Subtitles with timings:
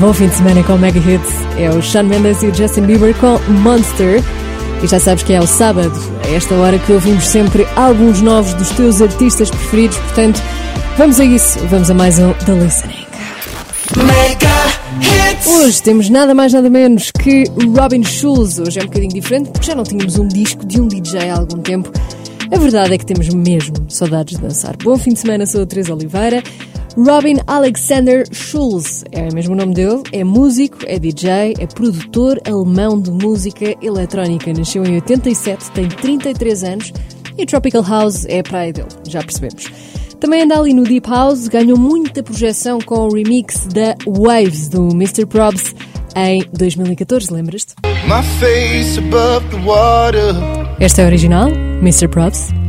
[0.00, 1.30] Bom fim de semana com o Mega Hits.
[1.58, 4.22] É o Shawn Mendes e o Justin Bieber com Monster.
[4.82, 5.92] E já sabes que é o sábado,
[6.24, 9.98] a esta hora que ouvimos sempre álbuns novos dos teus artistas preferidos.
[9.98, 10.40] Portanto,
[10.96, 11.58] vamos a isso.
[11.66, 13.06] Vamos a mais um The Listening.
[13.98, 15.46] Mega Hits.
[15.46, 17.44] Hoje temos nada mais nada menos que
[17.76, 18.58] Robin Schulz.
[18.58, 21.36] Hoje é um bocadinho diferente porque já não tínhamos um disco de um DJ há
[21.36, 21.92] algum tempo.
[22.50, 24.74] A verdade é que temos mesmo saudades de dançar.
[24.82, 26.42] Bom fim de semana, sou a Teresa Oliveira.
[26.96, 33.00] Robin Alexander Schulz é mesmo o nome dele, é músico, é DJ, é produtor alemão
[33.00, 34.52] de música eletrónica.
[34.52, 36.92] Nasceu em 87, tem 33 anos
[37.38, 39.70] e Tropical House é a praia dele, já percebemos.
[40.18, 44.88] Também anda ali no Deep House, ganhou muita projeção com o remix da Waves do
[44.90, 45.24] Mr.
[45.24, 45.74] Probs
[46.14, 47.74] em 2014, lembras-te?
[48.06, 50.34] My face above the water.
[50.78, 51.48] Esta é a original,
[51.80, 52.08] Mr.
[52.08, 52.59] Probs.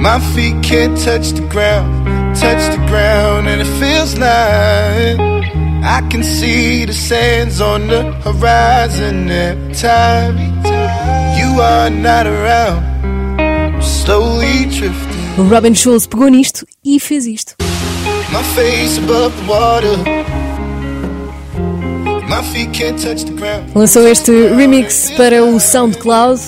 [0.00, 5.20] My feet can't touch the ground, touch the ground, and it feels like
[5.84, 10.38] I can see the sands on the horizon every time
[11.36, 12.82] you are not around.
[13.40, 15.48] I'm slowly drifting.
[15.50, 17.56] Robin Schulz pegou nisto e fez isto.
[18.32, 20.39] My face above the water.
[23.74, 26.40] Lançou este remix para o SoundCloud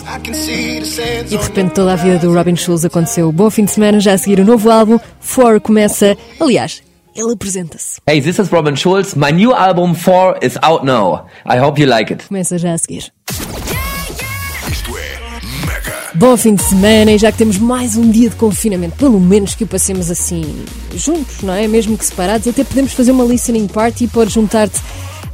[0.48, 3.33] e de repente toda a vida do Robin Schulz aconteceu.
[3.33, 6.16] Bom fim de semana, já a seguir o novo álbum, For começa.
[6.38, 6.83] Aliás,
[7.16, 8.00] ele apresenta-se.
[8.08, 9.16] Hey, this is Robin Schulz.
[9.16, 11.27] My new album 4 is out now.
[11.44, 12.28] I hope you like it.
[12.28, 13.12] Começa já a seguir.
[13.28, 13.42] É.
[16.14, 19.56] Bom fim de semana e já que temos mais um dia de confinamento, pelo menos
[19.56, 21.66] que o passemos assim, juntos, não é?
[21.66, 24.80] Mesmo que separados, até podemos fazer uma listening party e pôr juntar-te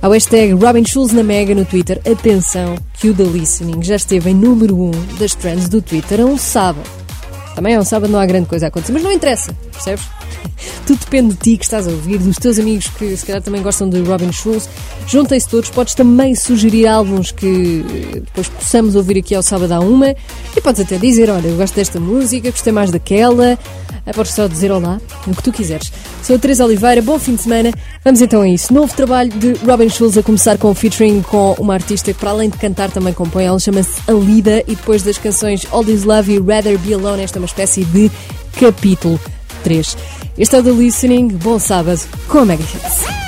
[0.00, 2.00] ao hashtag Robin Schulz na Mega no Twitter.
[2.10, 6.20] Atenção que o The Listening já esteve em número 1 um das trends do Twitter
[6.20, 6.88] a um sábado.
[7.54, 10.04] Também é um sábado, não há grande coisa a acontecer, mas não interessa, percebes?
[10.86, 13.60] Tudo depende de ti que estás a ouvir, dos teus amigos que se calhar também
[13.60, 14.68] gostam de Robin Schulz.
[15.08, 19.80] Juntem-se todos, podes também sugerir álbuns que eh, depois possamos ouvir aqui ao sábado à
[19.80, 20.14] uma
[20.56, 23.58] e podes até dizer: Olha, eu gosto desta música, gostei mais daquela.
[24.08, 25.92] Ah, Podes só dizer olá, o que tu quiseres.
[26.22, 27.70] Sou Teresa Oliveira, bom fim de semana.
[28.02, 28.72] Vamos então a isso.
[28.72, 32.30] Novo trabalho de Robin Schulz a começar com um featuring com uma artista que, para
[32.30, 33.44] além de cantar, também compõe.
[33.44, 37.38] Ela chama-se Alida e depois das canções All This Love e Rather Be Alone, esta
[37.38, 38.10] é uma espécie de
[38.58, 39.20] capítulo
[39.62, 39.96] 3.
[40.38, 41.28] Este é o The Listening.
[41.28, 43.27] Bom sábado com a Mega Hits.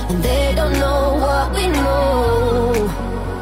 [0.19, 2.73] They don't know what we know.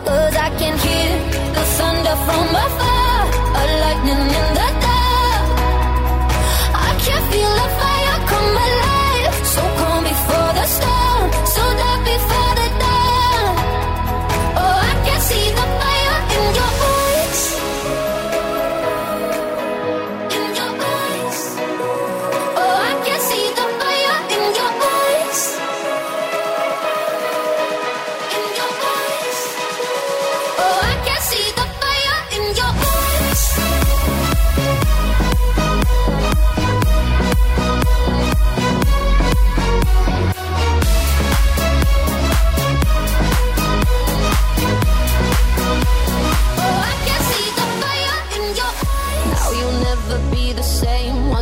[0.05, 1.11] Cause I can hear
[1.55, 2.78] the thunder from afar.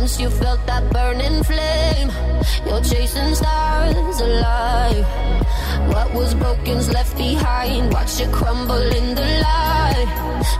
[0.08, 2.08] Once you felt that burning flame.
[2.64, 5.04] You're chasing stars alive.
[5.92, 7.92] What was broken's left behind.
[7.92, 10.10] Watch it crumble in the light.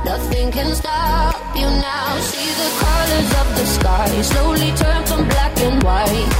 [0.04, 2.08] Nothing can stop you now.
[2.30, 6.30] See the colors of the sky slowly turn from black and white.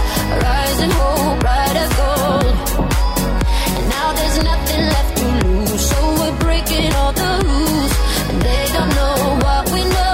[0.44, 2.56] Rising hope, bright as gold.
[3.76, 5.80] And now there's nothing left to lose.
[5.90, 7.92] So we're breaking all the rules.
[8.28, 10.07] And they don't know what we know.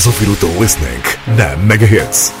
[0.00, 1.02] Estás a ouvir o teu listening
[1.36, 2.39] na Mega Hits.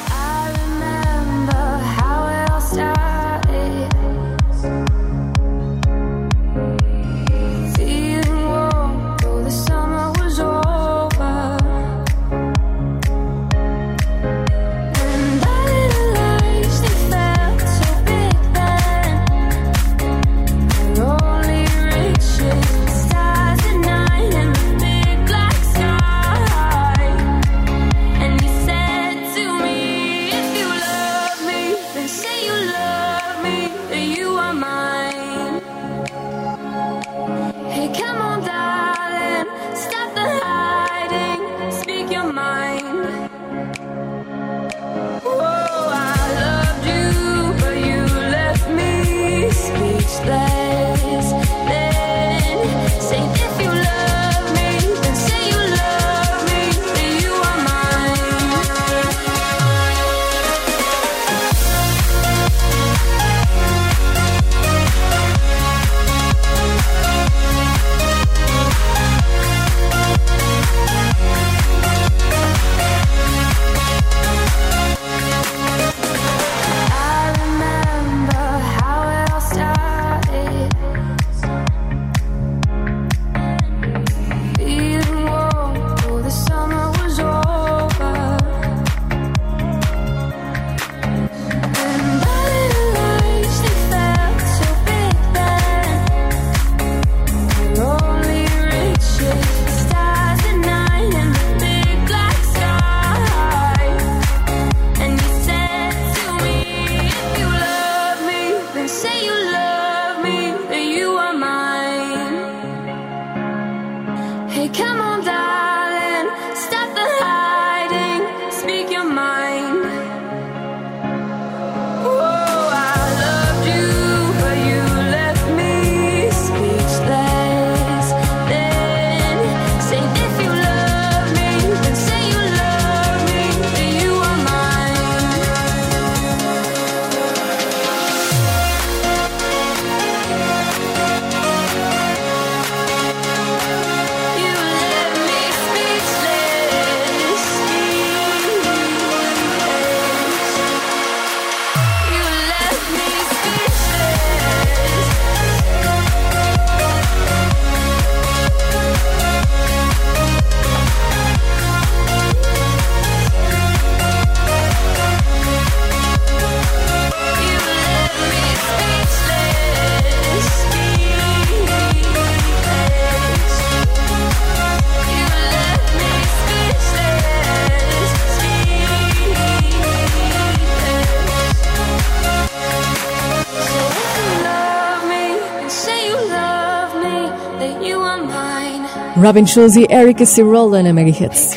[189.30, 191.54] Robin Schulz e Erika Cirola na Mega Hits.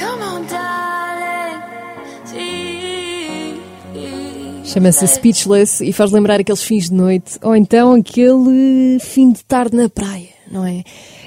[4.63, 9.75] Chama-se Speechless e faz lembrar aqueles fins de noite ou então aquele fim de tarde
[9.75, 10.83] na praia, não é?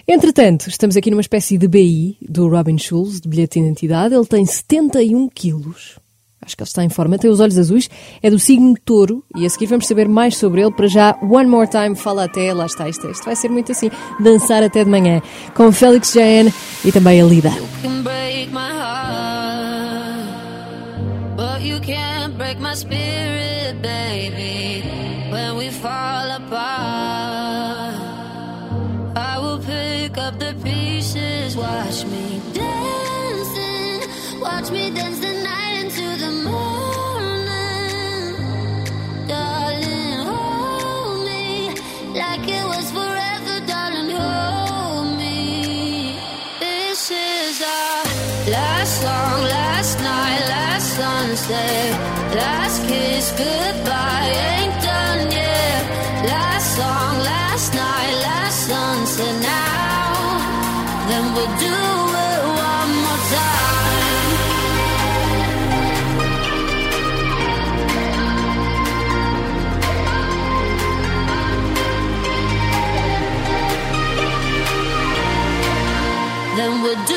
[0.06, 4.14] Entretanto, estamos aqui numa espécie de BI do Robin Schulz, de bilhete de identidade.
[4.14, 5.98] Ele tem 71 quilos.
[6.40, 7.88] Acho que ele está em forma, tem os olhos azuis,
[8.22, 9.24] é do signo touro.
[9.36, 10.70] E a seguir vamos saber mais sobre ele.
[10.70, 13.90] Para já, One More Time, fala até, lá está, isto, isto vai ser muito assim,
[14.20, 15.20] dançar até de manhã,
[15.54, 16.52] com Félix Jaén
[16.84, 17.50] e também a Lida.
[21.66, 23.05] you
[49.02, 51.90] song, last night, last sunset,
[52.34, 55.82] last kiss, goodbye, ain't done yet.
[56.32, 59.34] Last song, last night, last sunset.
[59.42, 60.06] Now,
[61.08, 61.78] then we'll do
[62.28, 62.40] it
[62.72, 63.66] one more time.
[76.58, 77.15] Then we'll do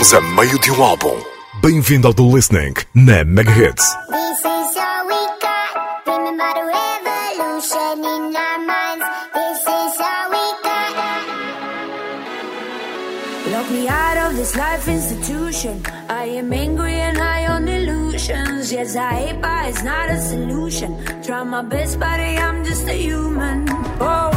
[0.00, 1.14] Estamos a meio de um álbum.
[1.60, 3.84] Bem-vindo ao do Listening na Mega Hits.
[4.08, 5.74] This is all we got.
[6.06, 9.04] Remember the revolution in our minds.
[9.34, 10.96] This is all we got.
[13.52, 15.82] Lock me out of this life institution.
[16.08, 18.72] I am angry and high on illusions.
[18.72, 20.96] Yes, I hate, but it's not a solution.
[21.22, 23.66] Try my best, but I'm just a human.
[24.00, 24.30] Oh,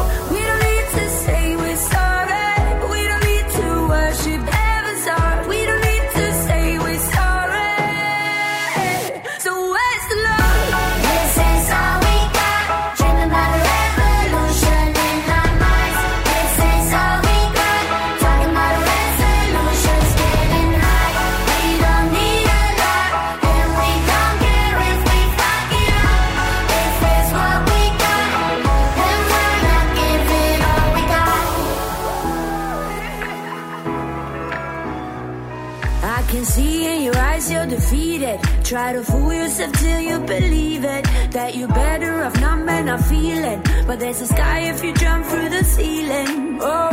[39.63, 41.03] yourself till you believe it.
[41.31, 43.61] That you're better off numb and not feeling.
[43.87, 46.57] But there's a sky if you jump through the ceiling.
[46.61, 46.92] Oh,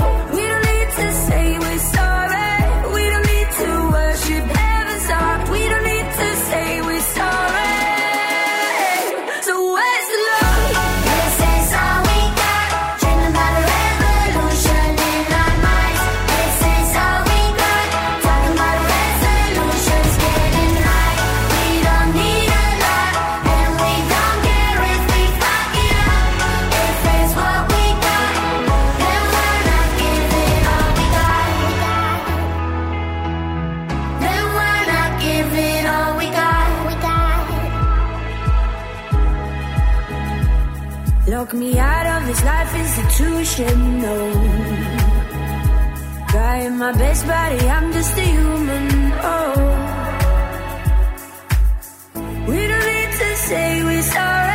[41.51, 44.33] Lock me out of this life institution, no.
[46.29, 49.55] Trying my best, buddy, I'm just a human, oh.
[52.47, 54.50] We don't need to say we're sorry.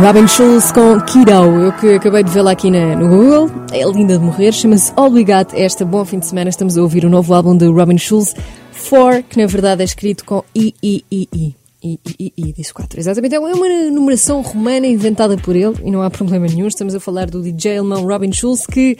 [0.00, 4.16] Robin Schulz com Kiddo, eu que acabei de vê-la aqui na- no Google, é linda
[4.18, 5.54] de morrer, chama-se Got.
[5.54, 8.34] Esta bom fim de semana estamos a ouvir o novo álbum de Robin Schulz,
[8.72, 11.54] For, que na verdade é escrito com I, I, I, I.
[11.82, 13.00] I, I, I, I, disse 4.
[13.00, 13.48] Exatamente, é uma
[13.90, 16.66] numeração romana inventada por ele e não há problema nenhum.
[16.66, 18.98] Estamos a falar do DJ alemão Robin Schulz que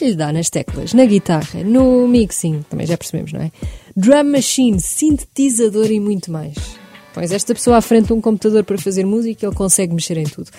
[0.00, 3.50] lhe dá nas teclas, na guitarra, no mixing, também já percebemos, não é?
[3.94, 6.54] Drum machine, sintetizador e muito mais.
[7.14, 10.24] Pões esta pessoa à frente de um computador para fazer música ele consegue mexer em
[10.24, 10.50] tudo.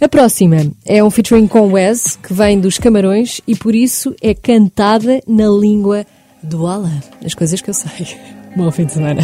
[0.00, 4.32] A próxima é um featuring com Wes, que vem dos Camarões e por isso é
[4.32, 6.06] cantada na língua
[6.42, 7.02] do Alan.
[7.24, 8.16] As coisas que eu sei.
[8.56, 9.22] Bom fim de semana.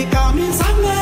[0.00, 0.99] you call me Sunday.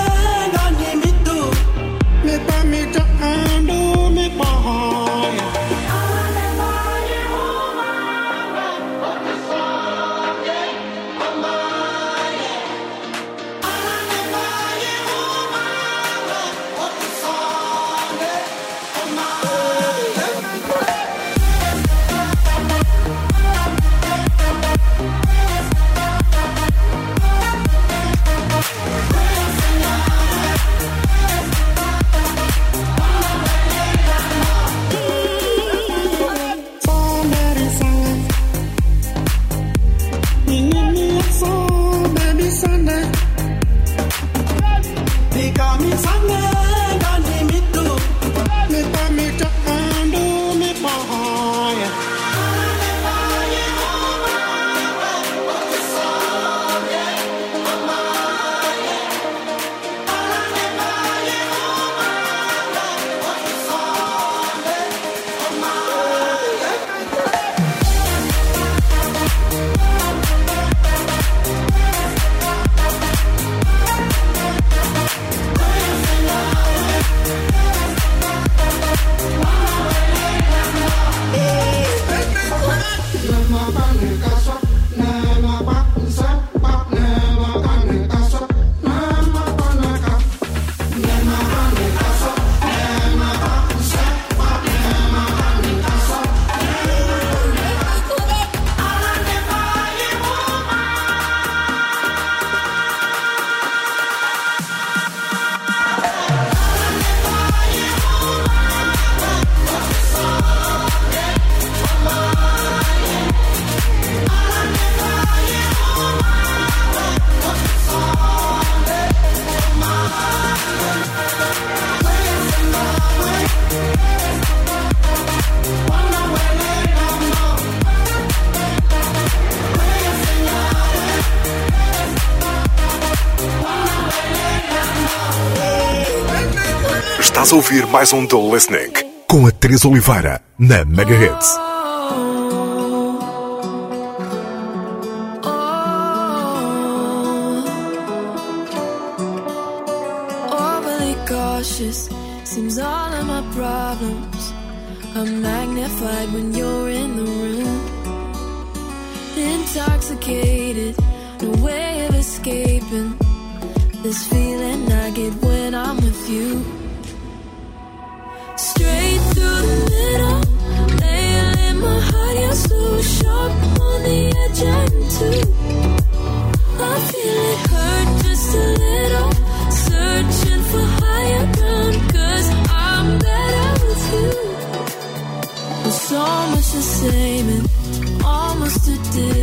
[137.48, 138.92] Estás ouvir mais um The Listening
[139.26, 141.67] com a Teresa Oliveira na Mega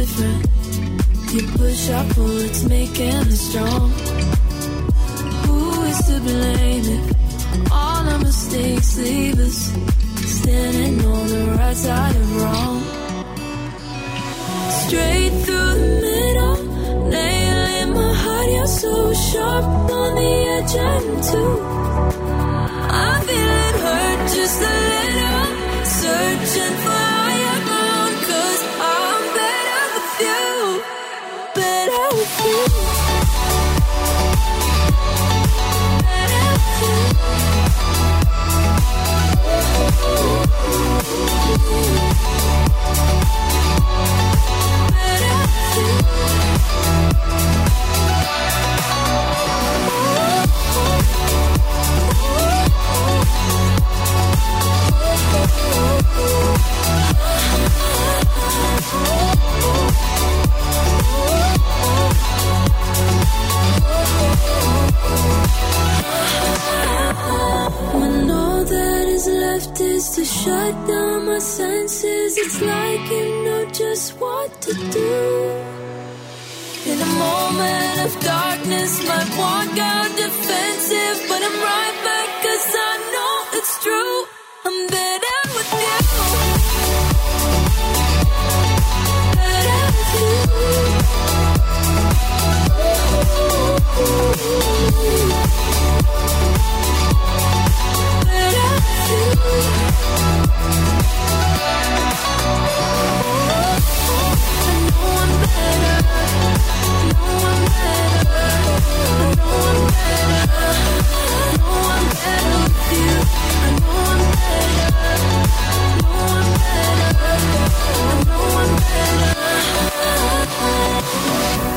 [0.05, 1.33] different.
[1.33, 3.89] You push, I pull, it's making us strong.
[5.45, 9.59] Who is to blame if all our mistakes leave us
[10.37, 12.81] standing on the right side of wrong?
[14.85, 16.57] straight through the middle.
[17.09, 19.65] Nail in my heart, you're so sharp
[19.99, 21.53] on the edge, I'm too.
[23.07, 25.49] I feel it hurt just a little.
[25.99, 27.04] Searching for
[32.25, 32.85] Better
[70.25, 72.37] shut down my senses.
[72.37, 75.63] It's like you know just what to do.
[76.91, 82.93] In a moment of darkness, might walk out defensive, but I'm right back cause I
[83.13, 84.25] know it's true.
[84.65, 85.97] I'm better with you.
[89.37, 90.11] Better with
[95.29, 95.34] you.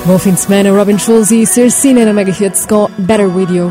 [0.08, 3.70] Bom fim de semana, Robin Schulz e Cercina na Mega Hits com Better With You.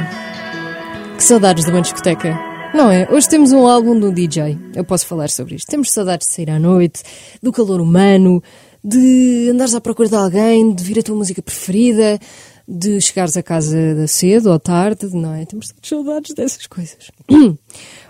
[1.17, 2.39] Que saudades de uma discoteca,
[2.75, 3.07] não é?
[3.09, 5.67] Hoje temos um álbum de um DJ, eu posso falar sobre isto.
[5.67, 7.01] Temos saudades de sair à noite,
[7.41, 8.43] do calor humano,
[8.87, 12.17] de andares à procura de alguém, de vir a tua música preferida,
[12.65, 15.45] de chegares a casa cedo ou tarde, não é?
[15.45, 17.11] Temos tantas saudades dessas coisas.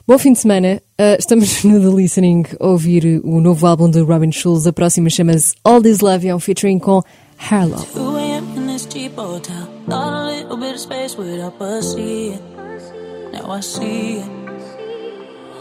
[0.07, 4.01] Bom fim de semana, uh, estamos no The Listening a ouvir o novo álbum de
[4.01, 4.67] Robin Schulz.
[4.67, 7.01] A próxima chama-se All This Love e é um featuring com
[7.39, 7.83] Harlow.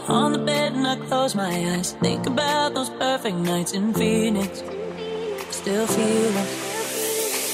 [0.09, 4.63] On the bed and I close my eyes Think about those perfect nights in Phoenix
[5.67, 6.49] still feel it.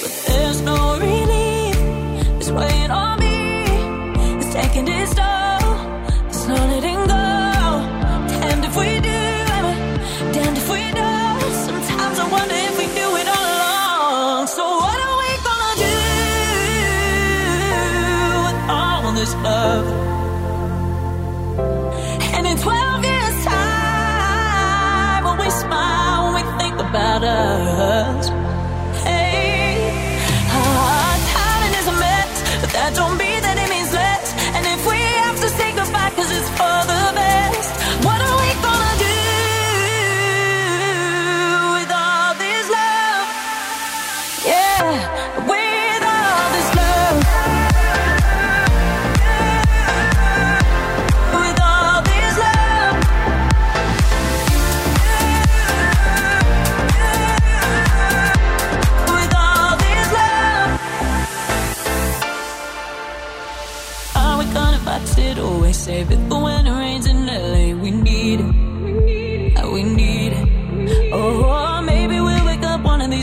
[0.01, 1.77] But there's no relief.
[2.37, 3.63] It's weighing on me
[4.37, 5.73] It's taking its toll.
[6.27, 7.12] It's not letting go.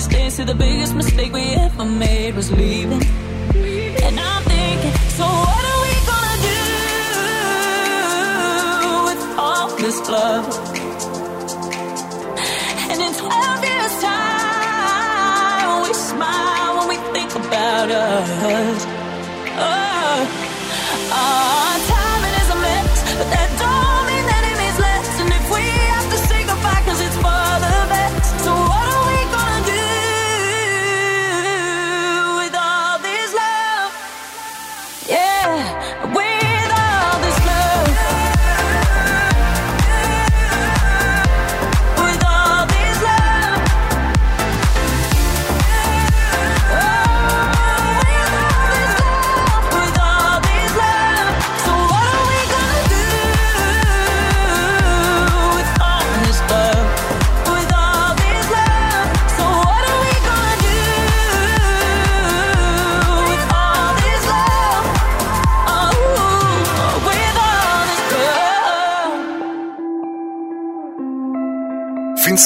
[0.00, 3.09] these days, see the biggest mistake we ever made was leaving.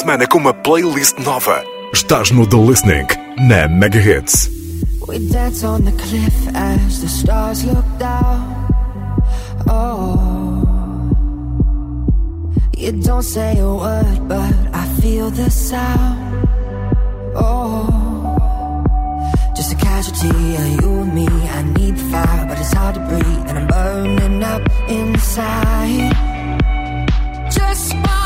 [0.05, 1.63] semana com uma playlist nova.
[1.91, 3.07] Estás no The Listening,
[3.39, 4.47] na Mega Hits.
[5.07, 8.67] We dance on the cliff as the stars look down.
[9.67, 11.09] Oh,
[12.77, 16.47] you don't say a word, but I feel the sound.
[17.35, 18.35] Oh,
[19.55, 21.27] just a casualty of you and me.
[21.27, 26.13] I need the fire, but it's hard to breathe, and I'm burning up inside.
[27.49, 27.95] Just.
[28.03, 28.24] By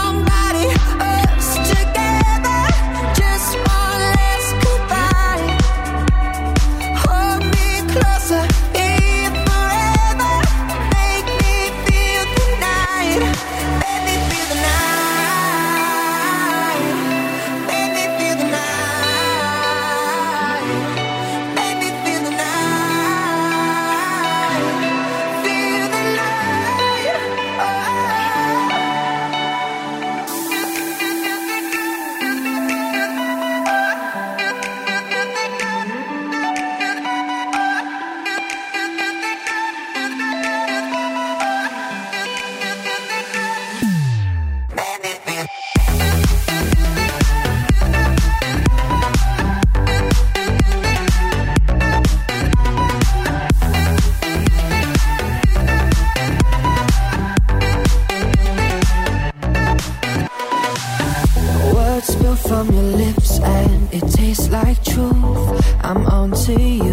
[62.49, 65.75] from your lips and it tastes like truth.
[65.83, 66.88] I'm on to you.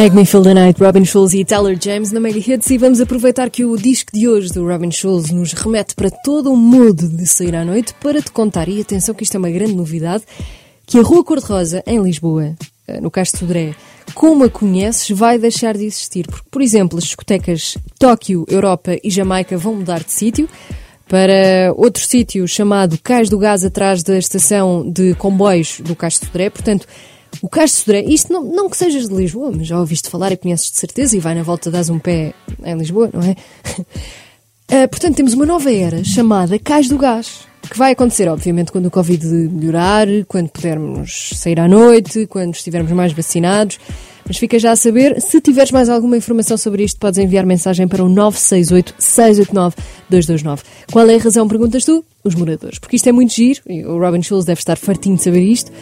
[0.00, 3.66] Feel the Night, Robin Schulz e Tyler James na Mega Hits e vamos aproveitar que
[3.66, 7.54] o disco de hoje do Robin Schulz nos remete para todo o mood de sair
[7.54, 10.24] à noite para te contar, e atenção que isto é uma grande novidade,
[10.86, 12.54] que a Rua Cor-de-Rosa, em Lisboa,
[12.88, 13.74] eh, no Castro Sodré,
[14.14, 16.26] como a conheces, vai deixar de existir.
[16.26, 20.48] Porque, por exemplo, as discotecas Tóquio, Europa e Jamaica vão mudar de sítio
[21.06, 26.48] para outro sítio chamado Cais do Gás, atrás da estação de comboios do Castro Sodré.
[26.48, 26.86] Portanto,
[27.42, 30.36] o Castro Sodré, isto não, não que sejas de Lisboa, mas já ouviste falar e
[30.36, 33.36] conheces de certeza e vai na volta das um pé em Lisboa, não é?
[34.72, 38.86] Ah, portanto, temos uma nova era chamada Cais do Gás, que vai acontecer, obviamente, quando
[38.86, 43.80] o Covid melhorar, quando pudermos sair à noite, quando estivermos mais vacinados.
[44.24, 47.88] Mas fica já a saber, se tiveres mais alguma informação sobre isto, podes enviar mensagem
[47.88, 50.60] para o 968-689-229.
[50.92, 52.04] Qual é a razão, perguntas tu?
[52.22, 52.78] Os moradores.
[52.78, 55.72] Porque isto é muito giro, e o Robin Schulz deve estar fartinho de saber isto,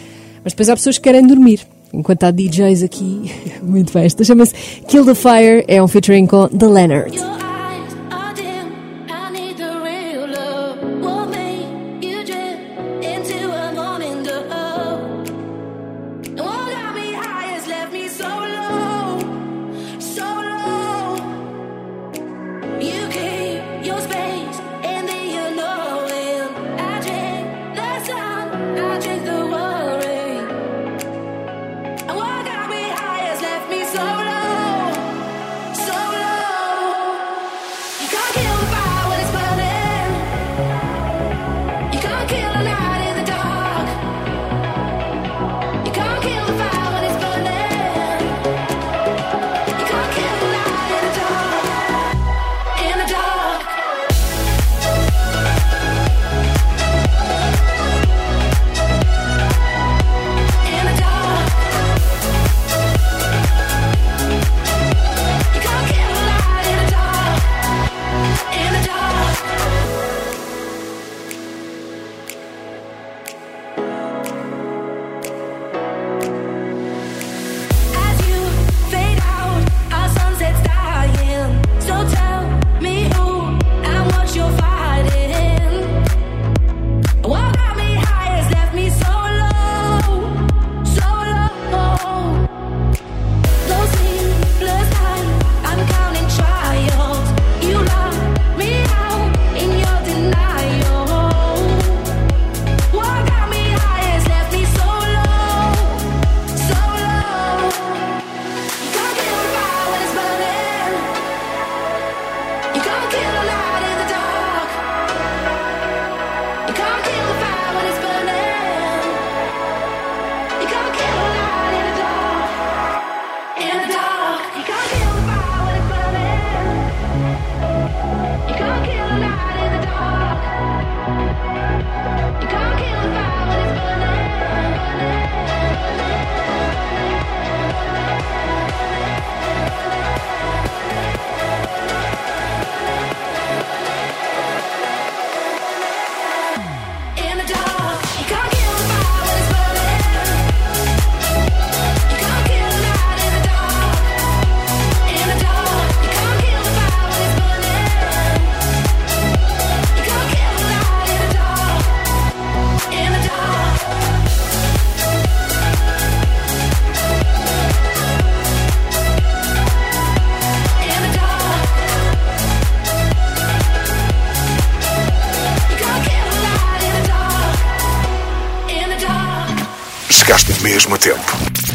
[0.43, 1.61] mas depois há pessoas que querem dormir.
[1.93, 3.31] Enquanto há DJs aqui,
[3.63, 4.05] muito bem.
[4.05, 4.53] Esta chama-se
[4.87, 7.48] Kill the Fire, é um featuring com The Leonard.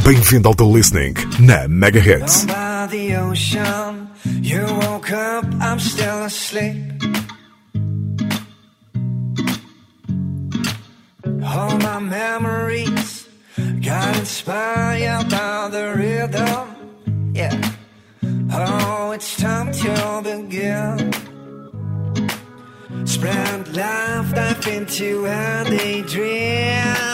[0.05, 2.45] Bem-vindo ao The Listening na Mega Hits.
[4.43, 6.77] you woke up, I'm still asleep.
[11.43, 13.27] All my memories
[13.81, 17.33] got inspired by the rhythm.
[17.33, 17.59] Yeah.
[18.53, 21.13] Oh, it's time to begin.
[23.07, 27.14] Spread life, dive into a daydream.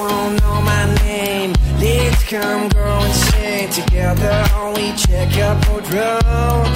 [0.00, 1.52] Won't know my name.
[1.78, 4.36] Let's come, girl, and sing together.
[4.76, 6.70] We check up road road.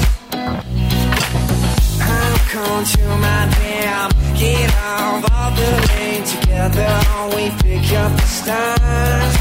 [2.14, 4.10] I'll come to my damn.
[4.38, 6.92] Get off of the lane together.
[7.36, 9.34] We pick up the stars,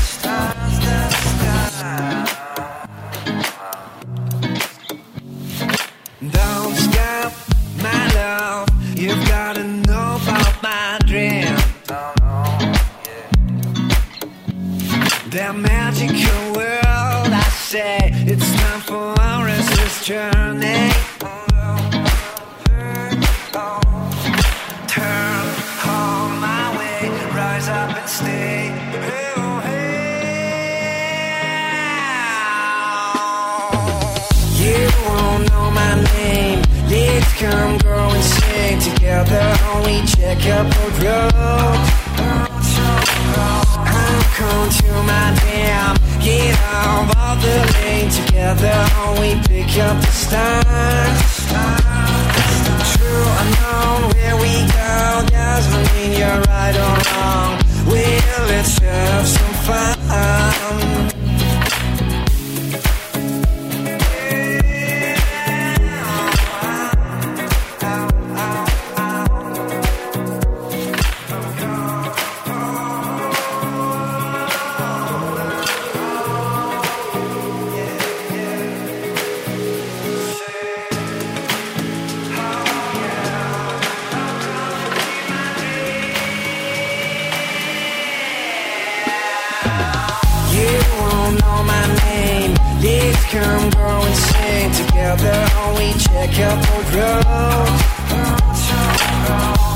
[96.35, 96.49] Road
[96.95, 97.25] road.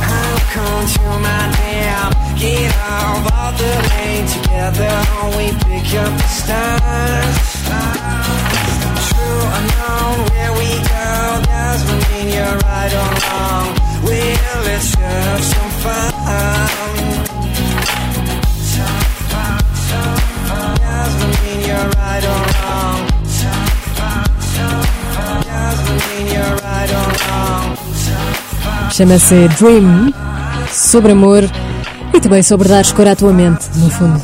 [0.10, 2.10] I'll come to my dam.
[2.36, 4.94] Get off of the lane together.
[5.38, 7.38] We pick up the stars.
[9.08, 13.68] True unknown where we go doesn't mean you're right or wrong.
[14.04, 16.17] Well, let's have some fun.
[28.98, 30.12] Chama-se Dream,
[30.74, 31.44] sobre amor
[32.16, 34.20] e também sobre dar cor à tua mente, no fundo.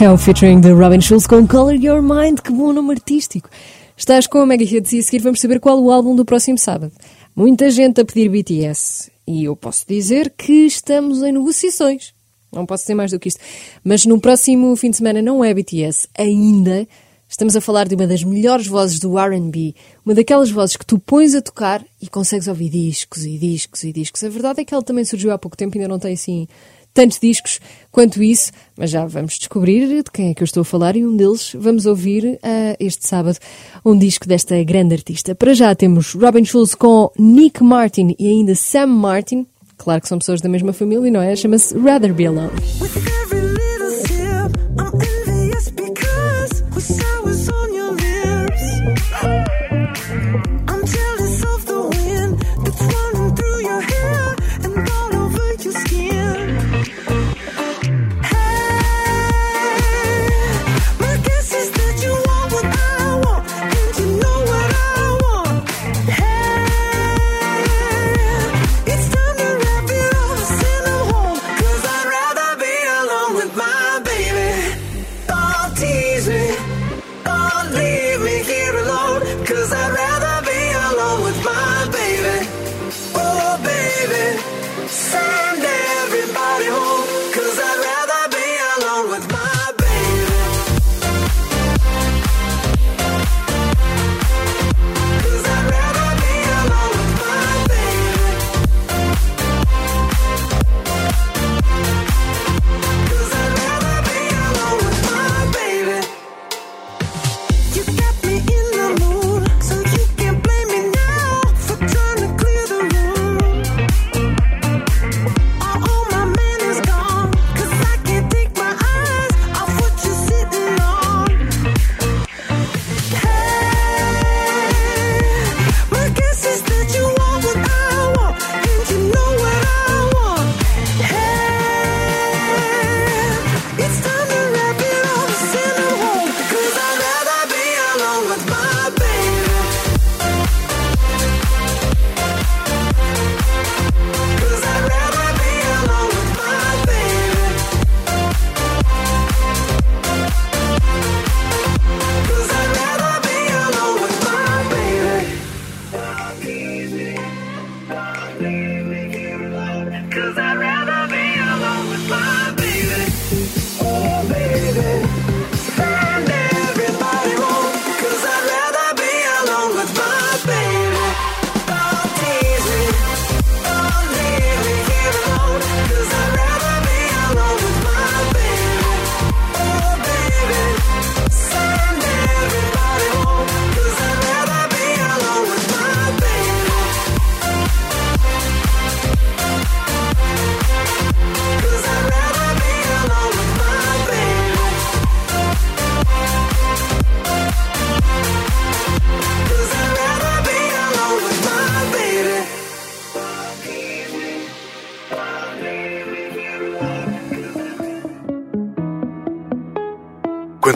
[0.00, 3.50] É o featuring de Robin Schulz com Color Your Mind, que bom nome artístico.
[3.96, 6.56] Estás com a Mega Hits e a seguir vamos saber qual o álbum do próximo
[6.56, 6.92] sábado.
[7.34, 12.14] Muita gente a pedir BTS e eu posso dizer que estamos em negociações.
[12.52, 13.40] Não posso dizer mais do que isto.
[13.82, 16.86] Mas no próximo fim de semana não é BTS ainda.
[17.32, 19.74] Estamos a falar de uma das melhores vozes do R&B,
[20.04, 23.90] uma daquelas vozes que tu pões a tocar e consegues ouvir discos e discos e
[23.90, 24.22] discos.
[24.22, 26.46] A verdade é que ela também surgiu há pouco tempo, ainda não tem assim
[26.92, 27.58] tantos discos
[27.90, 31.06] quanto isso, mas já vamos descobrir de quem é que eu estou a falar e
[31.06, 33.38] um deles vamos ouvir uh, este sábado
[33.82, 35.34] um disco desta grande artista.
[35.34, 39.46] Para já temos Robin Schulz com Nick Martin e ainda Sam Martin.
[39.78, 41.34] Claro que são pessoas da mesma família, não é?
[41.34, 42.52] Chama-se Rather Be Alone.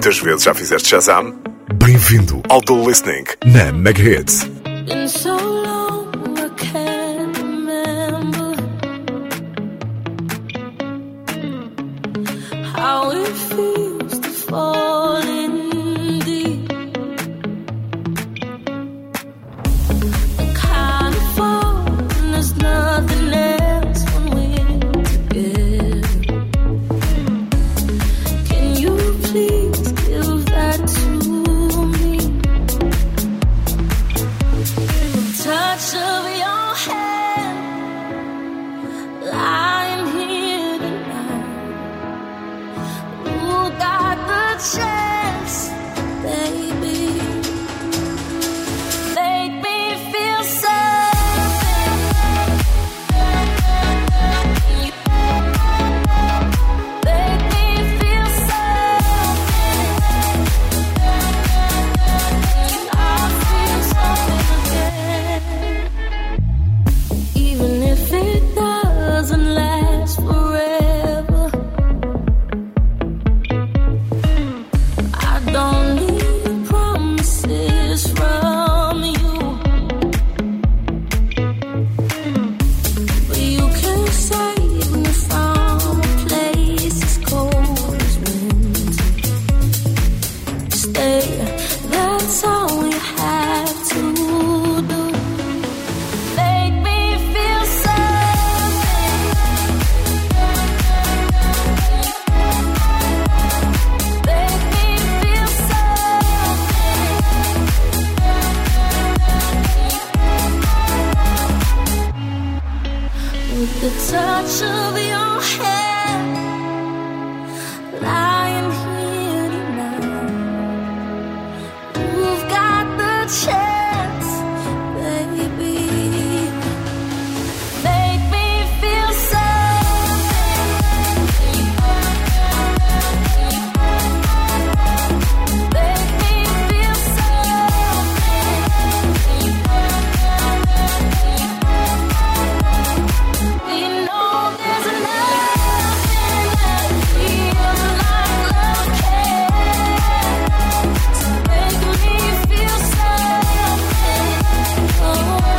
[0.07, 1.35] Quantas vezes já fizeste Shazam?
[1.75, 4.01] Bem-vindo ao The Listening na Mega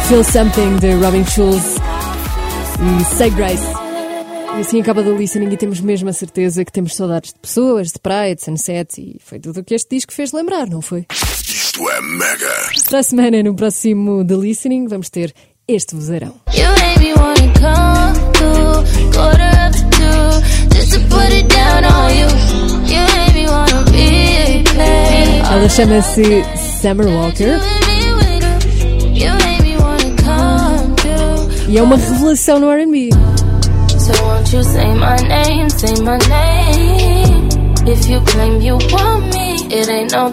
[0.08, 1.76] Feel Something de Robin Schulz
[2.80, 3.66] e Say Grace.
[4.55, 7.91] E assim acaba do listening e temos mesmo a certeza que temos saudades de pessoas,
[7.91, 11.05] de praia, de sunset e foi tudo o que este disco fez lembrar, não foi?
[11.12, 12.72] Isto é Mega.
[12.89, 15.34] Para a semana, no próximo The Listening, vamos ter
[15.68, 16.36] este vozeirão.
[16.53, 17.38] You made me wanna
[31.68, 33.09] e é uma revelação no R&B.
[33.99, 37.47] So won't you say my name, say my name?
[37.89, 40.28] If you claim you want me, it ain't no.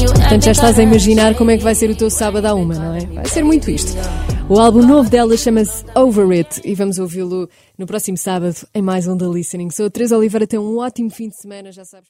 [0.00, 2.54] You Portanto, já estás a imaginar como é que vai ser o teu sábado à
[2.54, 3.00] uma, não é?
[3.06, 3.92] Vai ser muito isto.
[4.48, 9.06] O álbum novo dela chama-se Over It e vamos ouvi-lo no próximo sábado em mais
[9.06, 9.70] um The Listening.
[9.70, 12.08] Sou a Teresa Oliveira, tem um ótimo fim de semana, já sabes.